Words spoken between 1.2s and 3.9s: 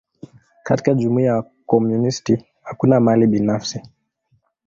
ya wakomunisti, hakuna mali binafsi.